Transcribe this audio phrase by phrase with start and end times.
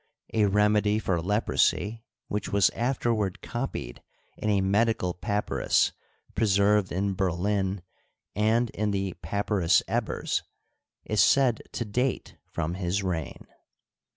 [0.33, 4.01] A remedy for leprosy, which was afterward copied
[4.35, 5.91] in a medical papyrus
[6.33, 7.83] preserved in Berlin
[8.35, 10.41] and in the" Papy rus Ebers,"
[11.05, 13.45] is said to date from his reign.